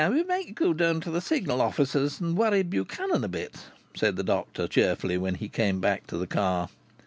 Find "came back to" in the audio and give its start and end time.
5.47-6.17